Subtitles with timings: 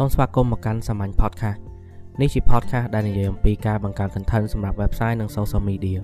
[0.00, 1.60] ូមស្វាគមន៍មកកាន់សាមញ្ញ podcast
[2.20, 6.00] នេះជា podcast ដែលនិយាយអំពីការបង្កើត content សម្រាប់ website និង social media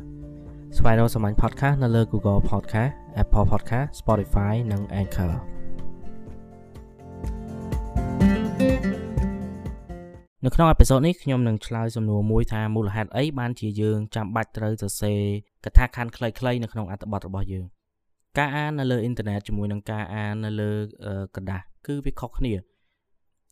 [0.77, 2.93] ស្វែងរកសាមញ្ញ podcast នៅលើ Google Podcast
[3.23, 5.33] Apple Podcast Spotify និង Anchor
[10.45, 15.23] នៅក្នុងអេពីសូតនេះខ្ញុំនឹងឆ្លើយសំណួរមួយថាមូលហេតុអីបានជាយើងចាំបាច់ត្រូវសរសេរ
[15.64, 17.66] កថាខណ្ឌខ្លីៗនៅក្នុងអត្ថបទរបស់យើង
[18.39, 20.71] ការអាននៅលើអ៊ីនធឺណិតជាមួយនឹងការអាននៅលើ
[21.34, 22.55] กระดาษគឺវាខុសគ្នា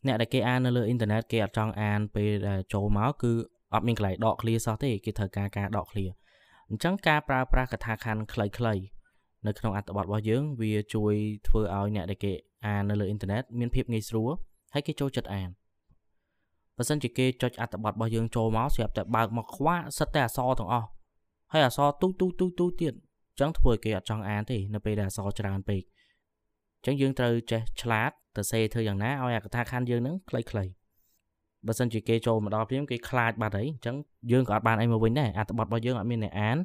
[0.07, 3.31] អ្នកដែលគេអាននៅលើអ៊ីនធឺណិតគេអត់ចង់អានពេលដែលចូលមកគឺ
[3.73, 6.11] អត់មានកន្លែងដក clear សោះទេគេត្រូវការការដក clear
[6.69, 8.83] អញ្ចឹងការប្រើប្រាស់កថាខណ្ឌខ្លីៗ
[9.47, 11.13] នៅក្នុងអត្ថបទរបស់យើងវាជួយ
[11.47, 12.33] ធ្វើឲ្យអ្នកដែលគេ
[12.65, 14.31] អាននៅលើអ៊ីនធឺណិតមានភាពងាយស្រួល
[14.73, 15.49] ហើយគេចូលចិត្តអាន
[16.77, 20.87] បើសិនជាគេចុចអត្ថបទរបស់យើងចូលមកស្រាប់តែបើកមកខ្វាក់សិតតែអសទាំងអស់
[21.51, 25.81] ហើយអសទូទូទូទូទៀតអញ្ចឹងធ្វើឲ្យគេអត់ចង់អានទេនៅពេលដែលអសច្រើនពេក
[26.77, 30.71] អញ្ចឹងយើងត្រូវចេះឆ្លាត ទៅសេធ្វើយ៉ាងណាឲ្យអាកថាខណ្ឌយើងហ្នឹងខ្លីៗ
[31.68, 33.96] បើសិនជាគេចូលមកដល់ព្រាមគេខ្លាចបាត់ហើយអញ្ចឹង
[34.32, 36.57] យើងក៏អត់បានអីមកវិញដែរអត្ថបទរបស់យើងអត់មានអ្នកអាន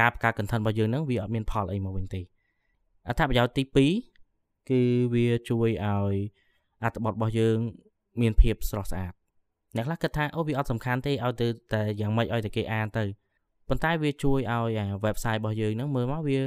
[0.00, 2.20] ការបង្កើត content របស់យើងហ្នឹងវាអត់មានផលអីមកវិញទេ
[3.08, 3.62] អត្ថប្រយោជន៍ទី
[4.16, 4.82] 2គឺ
[5.14, 6.16] វាជួយឲ្យ
[6.84, 7.56] អត្ថបទរបស់យើង
[8.20, 9.12] មានភាពស្រស់ស្អាត
[9.76, 13.04] អ្នកខ្លះគិតថាអូវាអត់សំខាន់ទេឲ្យទៅតែយ៉ាងម៉េចឲ្យតែគេអានទៅ
[13.68, 16.38] ប៉ុន្តែវាជួយឲ្យ website របស់យើងហ្នឹងមើលមកវា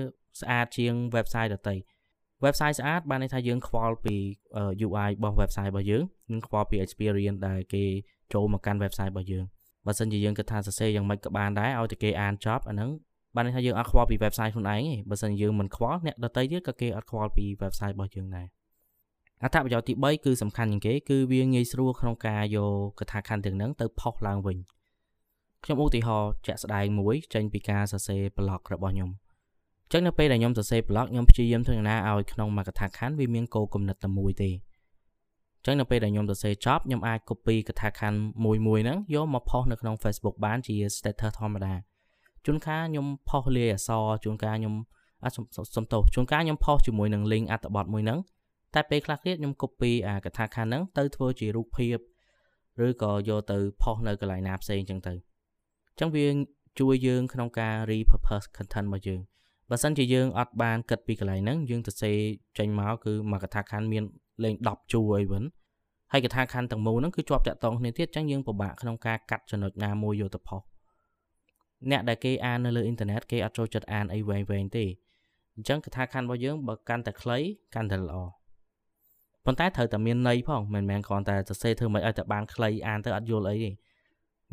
[0.42, 1.76] ស្អាតជាង website ដទៃ
[2.46, 4.16] website ស្អាតបានន័យថាយើងខ្វល់ពី
[4.86, 7.84] UI របស់ website របស់យើងនិងខ្វល់ពី experience ដែលគេ
[8.34, 9.46] ចូលមកកាន់ website របស់យើង
[9.86, 12.90] បើសិនជាយើងគិតថាសរសេរយ៉ាងម៉េចក៏បានដែរឲ្យតែគេអានចប់អាហ្នឹង
[13.36, 18.48] បានន័យថាយើងអត់ខ្វល់ពី website ខ្លួនឯងទេបើសិនជាយើងមិនខ្វល់អ្នកដទៃទៀតក៏គេអត់ខ្វល់ពី website របស់យើងដែរ
[19.44, 22.58] អត្ថប្រយោជន៍ទី3គឺសំខាន់ជាងគេគឺវាងាយស្រួលក្នុងការយ
[22.98, 24.58] កកថាខណ្ឌទាំងហ្នឹងទៅផុសឡើងវិញ
[25.64, 29.10] ខ្ញុំឧទាហរណ៍ជាក់ស្ដែងមួយចេញពីការសរសេរ blog របស់ខ្ញុំ
[29.96, 34.52] ចឹងនៅពេលដែលខ្ញុំសរសេរ blog ខ្ញុំព្យាយាមធ្វើយ៉ាងណាឲ្យក្នុងមួយកថាខណ្ឌវាមានគោលគំនិតតែមួយទេ
[35.66, 41.74] ចឹងនៅពេលដែលខ្ញុំសរសេរចប់ខ្ញុំអាច copy កថាខណ្ឌមួយមួយហ្នឹងយកមកផុសនៅក្នុង Facebook បានជា status ធម្មតា
[42.46, 44.76] ជួនកាលខ្ញុំផុសលាយអក្សរជួនកាលខ្ញុំ
[45.24, 45.36] អត់
[45.76, 48.20] សំទោសជួនកាលខ្ញុំផុសជាមួយនឹង link អត្ថបទមួយហ្នឹង
[48.74, 51.98] តែពេលខ្លះទៀតខ្ញុំ copy អាកថាខណ្ឌហ្នឹងទៅធ្វើជារូបភាព
[52.86, 56.28] ឬក៏យកទៅផុសនៅកន្លែងណាផ្សេងចឹងទៅអញ្ចឹងវា
[56.80, 59.22] ជួយយើងក្នុងការ repurpose content របស់យើង
[59.70, 62.12] បើសិនជាយើងអត់បានគិតពីកន្លែងហ្នឹងយើងទៅសេ
[62.58, 64.04] ចេញមកគឺមកកថាខណ្ឌមាន
[64.44, 65.44] លេង10ជួរអីវិញ
[66.12, 70.62] ហើយកថាខណ្ឌទាំងមូលហ្នឹងគឺជាប់តាក់ទងគ្នាទៀតអញ្ចឹងយើងពិបាកក្នុងការកាត់ចំណុចណាមួយយកទៅផុស
[71.92, 74.86] អ្នកដែលគេអាននៅលើអ៊ីនធឺណិតគេអត់ចូលចិត្តអានអីវែងវែងទេ
[75.56, 77.38] អញ្ចឹងកថាខណ្ឌរបស់យើងបើកាន់តែខ្លី
[77.76, 78.18] កាន់តែល្អ
[79.46, 83.72] ប៉ុន្តែត្រូវតែមានន័យផងមិនមែនគ្រាន់តែសរសេរធ្វើមិនឲ្យតែបានខ្លីអានទៅអត់យល់អីទេ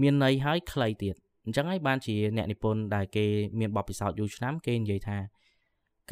[0.02, 3.26] មានន័យហើយខ្លីទៀត អញ្ចឹងហើយបានជាអ្នកនិពន្ធដែលគេ
[3.60, 5.18] មានបទពិសោធន៍យូរឆ្នាំគេនិយាយថា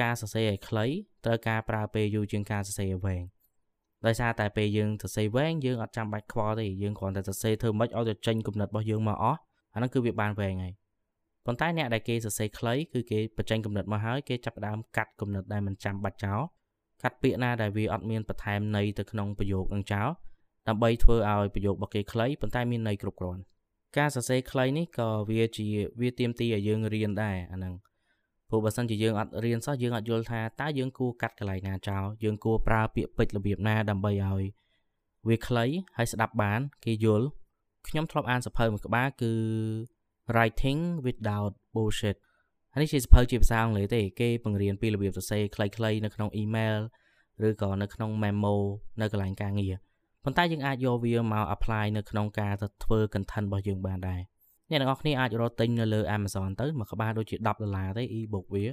[0.01, 0.87] ការសរសេរឲ្យខ្លី
[1.25, 3.23] ត្រូវការប្រើពេលយូរជាងការសរសេរឲ្យវែង
[4.07, 9.39] ដោយសារតែពេលយើងសរសេរវែងយើងអត់ចាំបាច់ខ្វល់ទេយើងគ្រាន់តែសរសេរធ្វើម៉េចឲ្យទៅចេញគំនិតរបស់យើងមកអស់
[9.75, 10.75] អាហ្នឹងគឺវាបានវែងហើយ
[11.47, 16.41] ប៉ុន្តែអ្នកដែលគេសរសេរខ្លីគឺគេបញ្ចេញគំនិតមកហើយគេចាប់ផ្ដើមកាត់គំនិតដែលមិនចាំបាច់ចោល
[17.03, 20.09] កាត់ពាក្យណាដែលវាអត់មានបន្ថែមន័យទៅក្នុងប្រយោគនឹងចោល
[20.69, 23.43] ដើម្បីធ្វើឲ្យប្រយោគរបស់គេខ្លីប៉ុន្តែមានន័យគ្រប់គ្រាន់
[23.97, 25.67] ការសរសេរខ្លីនេះក៏វាជា
[26.01, 27.75] វាទៀមទីឲ្យយើងរៀនដែរអាហ្នឹង
[28.49, 34.45] ព្រោះបើសិនជាយើងអត់រៀនសោះយើងអត់យល់ថាតើយើងគួរកាត់កន្លែងណាចោលយើងគួរប្រើពាក្យពេចន៍របៀបណាដើម្បីឲ្យ
[35.29, 35.67] វាខ្លី
[35.97, 37.27] ហើយស្ដាប់បាន គេយល់
[37.89, 39.33] ខ្ញុំធ្លាប់អានសភៅមួយក្បាលគឺ
[40.33, 42.17] writing without bullshit
[42.81, 46.77] នេះជាសភៅជាភាសាអង់គ្លេសទេគេបង្រៀនពីរបៀបសរសេរខ្លីៗនៅក្នុង email
[47.49, 48.55] ឬក៏នៅក្នុង memo
[49.01, 49.75] នៅកន្លែងការងារ
[50.29, 54.21] ប៉ុន្តែយើងអាចយកវាមក apply នៅក្នុងការទៅធ្វើ content របស់យើងបានដែរ
[54.71, 58.65] អ្នកទាំងអស់គ្នាអាចរកទិញនៅលើ Amazon ទៅមួយក្បាលដូចជា10ដុល្លារទេ e-book វា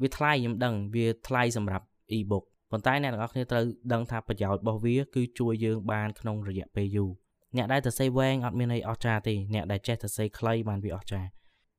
[0.00, 1.84] វាថ្លៃខ្ញុំដឹងវាថ្លៃសម្រាប់
[2.16, 7.10] e-book ប៉ុន្តែអ្នកទាំងអស់គ្នាត្រូវដឹងថាប្រយោជន៍របស់វាគឺជួយយើងបានក្នុងរយៈពេលយូរ
[7.56, 11.28] អ្នកដែលទៅសេវែងអត់មានអីអស្ចារ្យទេអ្នកដែលចេះទៅសេខ្លីបានវាអស្ចារ្យ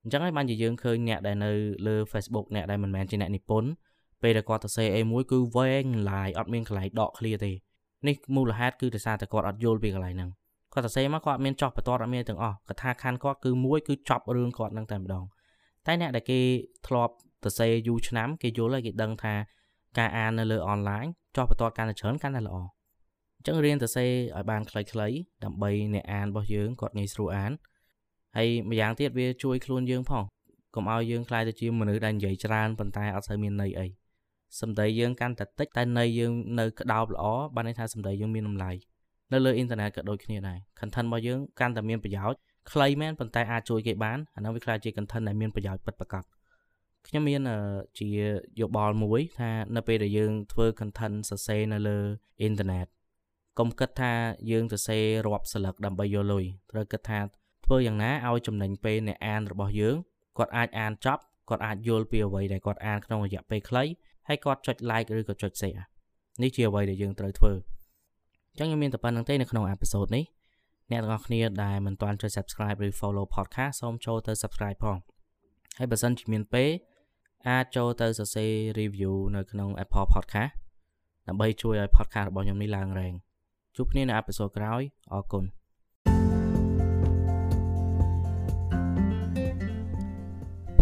[0.03, 1.51] អញ្ចឹងហើយបានជាយើងឃើញអ្នកដែលនៅ
[1.87, 3.69] លើ Facebook អ្នកដែលមិនមែនជាអ្នកនិពន្ធ
[4.21, 7.53] ពេលដែលគាត់ទៅសេអីមួយគឺវែងឡាយអត់មានកន្លែងដកឃ្លាទេ
[8.07, 10.29] នេះមូលហេតុគឺដោយសារតែគាត់អត់យល់ពីកន្លែងហ្នឹង
[10.73, 15.23] គាត់សរសេរមកគាត់អត់មានចោះបន្ទាត់អត់មានទាំងអស់កថាខណ្ឌគាត់គឺមួយគឺចប់រឿងគាត់ហ្នឹងតែម្ដង
[15.85, 16.39] តែអ្នកដែលគេ
[16.87, 17.13] ធ្លាប់
[17.43, 19.33] សរសេរយូរឆ្នាំគេយល់ហើយគេដឹងថា
[19.97, 21.05] ការអាននៅលើអនឡាញ
[21.35, 22.63] ចោះបន្ទាត់កាន់តែច្រើនកាន់តែល្អអ
[23.41, 27.51] ញ្ចឹងរៀនសរសេរឲ្យបានខ្លីៗដើម្បីអ្នកអានរបស់យើងគាត់ងាយស្រួលអាន
[28.37, 30.23] ហើយម្យ៉ាងទៀតវាជួយខ្លួនយើងផង
[30.75, 33.87] កុំឲ្យយើងខ្លាយទៅជាមនុស្សដែលនិយាយច្រើនប៉ុន្តែអត់សូវមានន័យអី
[34.61, 38.71] សម្ដីយើងកាន់តែតិចតែន័យយើងនៅក្តោបល្អបានន័យថាសម្ដីយើងមានតម្លៃ
[39.33, 42.37] នៅលើអ៊ីនធឺណិតក៏ដូចគ្នាដែរ content របស់យើងកាន់តែមានប្រយោជន៍
[42.71, 46.23] ខ្លីមែនប៉ុន្តែអាចជួយគេបានអានោះវាខ្លាចជា content ដែលមានប្រយោជន៍ពិតប្រាកដ
[47.07, 47.41] ខ្ញុំមាន
[47.99, 48.07] ជា
[48.61, 51.97] យោបល់មួយ ថានៅពេលដែលយើងធ្វើ content សរសេរនៅលើ
[52.41, 52.87] អ៊ីនធឺណិត
[53.59, 54.13] កុំគិតថា
[54.51, 57.19] យើងសរសេររាប់ស្លឹកដើម្បីយកលុយត្រូវគិតថា
[57.65, 59.95] ធ្វើយ៉ាងណាឲ្យចំណេញពេលអ្នកអានរបស់យើង
[60.37, 63.83] គាត់អាចអានចប់គាត់អាចយល់ពីអ្វីដែលគាត់អានក្នុងរយៈពេលខ្លី
[64.27, 65.83] ហើយគាត់ចុច like ឬក៏ចុច share
[66.41, 67.53] នេះជាអ្វីដែលយើងត្រូវធ្វើ
[68.51, 70.25] អញ្ចឹងខ្ញុំមានតែប៉ុណ្្នឹងទេនៅក្នុងអេពីសូតនេះ
[70.91, 74.97] អ្នកទាំងអស់គ្នាដែលមិនទាន់ចុច subscribe ឬ follow podcast សូមចូលទៅ subscribe ផង
[75.77, 76.69] ហើយបើសិនជាមានពេល
[77.47, 80.53] អាចចូលទៅសរសេរ review នៅក្នុង Apple Podcast
[81.27, 83.13] ដើម្បីជួយឲ្យ podcast របស់ខ្ញុំនេះឡើងរែង
[83.75, 84.81] ជួបគ្នានៅអេពីសូតក្រោយ
[85.13, 85.45] អរគុណ